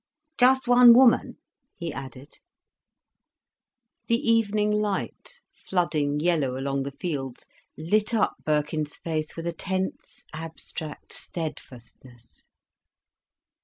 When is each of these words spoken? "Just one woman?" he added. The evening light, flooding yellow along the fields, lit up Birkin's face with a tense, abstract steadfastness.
"Just 0.39 0.67
one 0.67 0.93
woman?" 0.95 1.37
he 1.77 1.93
added. 1.93 2.39
The 4.07 4.17
evening 4.17 4.71
light, 4.71 5.43
flooding 5.53 6.19
yellow 6.19 6.57
along 6.57 6.81
the 6.81 6.91
fields, 6.99 7.45
lit 7.77 8.11
up 8.11 8.33
Birkin's 8.43 8.95
face 8.95 9.37
with 9.37 9.45
a 9.45 9.53
tense, 9.53 10.23
abstract 10.33 11.13
steadfastness. 11.13 12.47